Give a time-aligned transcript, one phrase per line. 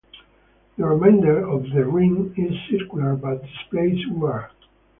[0.79, 4.49] The remainder of the rim is circular but displays wear.